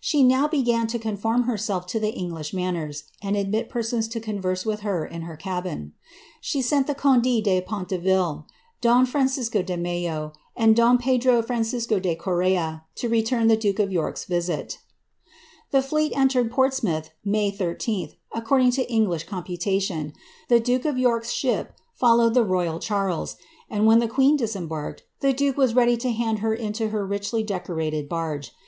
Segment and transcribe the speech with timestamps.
[0.00, 4.20] She now be gan to conform herself to the English manners, and admit persons to
[4.20, 5.92] converse with her in her cabin.
[6.40, 8.46] She sent the conde de Pontevel,
[8.80, 13.90] don Francisco de Mello, and don Pedro Francisco de Correa, to return the dnke of
[13.90, 14.78] York's visit
[15.72, 20.12] The fleet entered Portsmouth, May 1 3, according to English corapu IttioD.
[20.48, 23.34] The duke of York's ship followed the Royal Charles;
[23.68, 27.42] and when the qneen disembarked, the duke was ready to hand her into her richly
[27.42, 28.52] decorated barge.